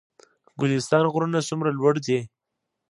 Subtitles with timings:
[0.59, 2.19] ګلستان غرونه څومره لوړ دي؟